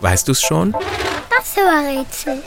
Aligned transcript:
Weißt 0.00 0.28
du's 0.28 0.40
schon? 0.40 0.72
Das 1.30 1.56
war 1.56 1.82
Rätsel. 1.86 2.42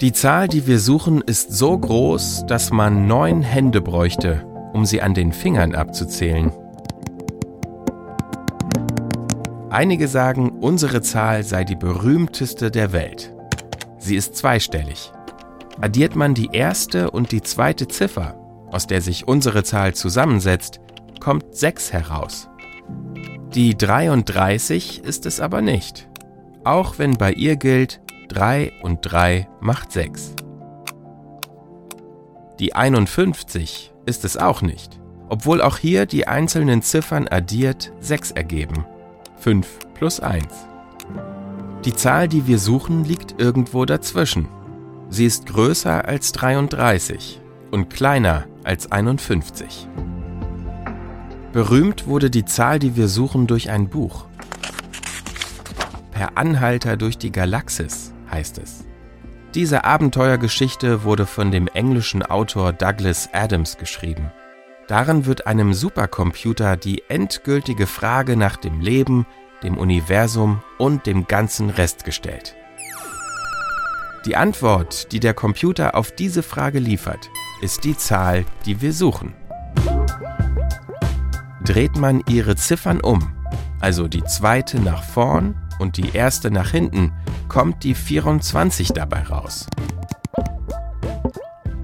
Die 0.00 0.12
Zahl, 0.12 0.48
die 0.48 0.66
wir 0.66 0.80
suchen, 0.80 1.22
ist 1.22 1.52
so 1.52 1.78
groß, 1.78 2.44
dass 2.46 2.70
man 2.70 3.06
neun 3.06 3.42
Hände 3.42 3.80
bräuchte, 3.80 4.44
um 4.72 4.84
sie 4.84 5.00
an 5.00 5.14
den 5.14 5.32
Fingern 5.32 5.74
abzuzählen. 5.74 6.52
Einige 9.70 10.08
sagen, 10.08 10.50
unsere 10.60 11.00
Zahl 11.00 11.42
sei 11.42 11.64
die 11.64 11.74
berühmteste 11.74 12.70
der 12.70 12.92
Welt. 12.92 13.34
Sie 13.98 14.14
ist 14.14 14.36
zweistellig. 14.36 15.10
Addiert 15.80 16.16
man 16.16 16.34
die 16.34 16.50
erste 16.52 17.10
und 17.10 17.32
die 17.32 17.42
zweite 17.42 17.88
Ziffer, 17.88 18.36
aus 18.70 18.86
der 18.86 19.00
sich 19.00 19.26
unsere 19.26 19.64
Zahl 19.64 19.94
zusammensetzt, 19.94 20.80
kommt 21.20 21.54
6 21.54 21.92
heraus. 21.92 22.48
Die 23.54 23.76
33 23.76 25.04
ist 25.04 25.26
es 25.26 25.40
aber 25.40 25.62
nicht, 25.62 26.08
auch 26.64 26.98
wenn 26.98 27.16
bei 27.16 27.32
ihr 27.32 27.56
gilt, 27.56 28.00
3 28.28 28.72
und 28.82 29.00
3 29.02 29.48
macht 29.60 29.92
6. 29.92 30.34
Die 32.58 32.74
51 32.74 33.92
ist 34.06 34.24
es 34.24 34.36
auch 34.36 34.62
nicht, 34.62 35.00
obwohl 35.28 35.60
auch 35.60 35.78
hier 35.78 36.06
die 36.06 36.26
einzelnen 36.26 36.82
Ziffern 36.82 37.28
addiert 37.28 37.92
6 38.00 38.32
ergeben. 38.32 38.86
5 39.38 39.66
plus 39.94 40.20
1. 40.20 40.46
Die 41.84 41.94
Zahl, 41.94 42.28
die 42.28 42.46
wir 42.46 42.58
suchen, 42.58 43.04
liegt 43.04 43.40
irgendwo 43.40 43.84
dazwischen. 43.84 44.48
Sie 45.08 45.26
ist 45.26 45.46
größer 45.46 46.06
als 46.06 46.32
33 46.32 47.40
und 47.70 47.90
kleiner 47.90 48.46
als 48.64 48.90
51. 48.90 49.88
Berühmt 51.52 52.06
wurde 52.06 52.30
die 52.30 52.44
Zahl, 52.44 52.78
die 52.78 52.96
wir 52.96 53.08
suchen, 53.08 53.46
durch 53.46 53.70
ein 53.70 53.88
Buch. 53.88 54.26
Per 56.10 56.36
Anhalter 56.36 56.96
durch 56.96 57.18
die 57.18 57.30
Galaxis 57.30 58.12
heißt 58.30 58.58
es. 58.58 58.84
Diese 59.54 59.84
Abenteuergeschichte 59.84 61.04
wurde 61.04 61.26
von 61.26 61.52
dem 61.52 61.68
englischen 61.68 62.24
Autor 62.24 62.72
Douglas 62.72 63.28
Adams 63.32 63.78
geschrieben. 63.78 64.32
Darin 64.88 65.26
wird 65.26 65.46
einem 65.46 65.74
Supercomputer 65.74 66.76
die 66.76 67.04
endgültige 67.08 67.86
Frage 67.86 68.36
nach 68.36 68.56
dem 68.56 68.80
Leben, 68.80 69.26
dem 69.62 69.78
Universum 69.78 70.62
und 70.78 71.06
dem 71.06 71.26
ganzen 71.26 71.70
Rest 71.70 72.04
gestellt. 72.04 72.56
Die 74.26 74.36
Antwort, 74.36 75.12
die 75.12 75.20
der 75.20 75.34
Computer 75.34 75.94
auf 75.94 76.10
diese 76.10 76.42
Frage 76.42 76.78
liefert, 76.78 77.30
ist 77.60 77.84
die 77.84 77.94
Zahl, 77.94 78.46
die 78.64 78.80
wir 78.80 78.94
suchen. 78.94 79.34
Dreht 81.62 81.98
man 81.98 82.22
ihre 82.26 82.56
Ziffern 82.56 83.02
um, 83.02 83.34
also 83.80 84.08
die 84.08 84.24
zweite 84.24 84.80
nach 84.80 85.02
vorn 85.02 85.56
und 85.78 85.98
die 85.98 86.14
erste 86.14 86.50
nach 86.50 86.70
hinten, 86.70 87.12
kommt 87.48 87.84
die 87.84 87.94
24 87.94 88.94
dabei 88.94 89.24
raus. 89.24 89.66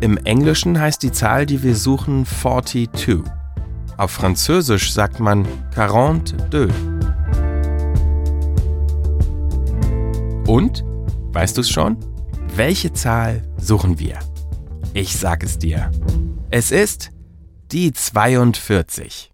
Im 0.00 0.16
Englischen 0.16 0.80
heißt 0.80 1.02
die 1.02 1.12
Zahl, 1.12 1.44
die 1.44 1.62
wir 1.62 1.76
suchen, 1.76 2.24
42. 2.24 3.18
Auf 3.98 4.12
Französisch 4.12 4.94
sagt 4.94 5.20
man 5.20 5.46
42. 5.74 6.72
Und? 10.46 10.84
Weißt 11.32 11.58
du 11.58 11.60
es 11.60 11.68
schon? 11.68 11.98
Welche 12.56 12.92
Zahl 12.92 13.42
suchen 13.58 13.98
wir? 13.98 14.18
Ich 14.92 15.16
sag 15.16 15.42
es 15.44 15.58
dir. 15.58 15.90
Es 16.50 16.72
ist 16.72 17.10
die 17.70 17.92
42. 17.92 19.32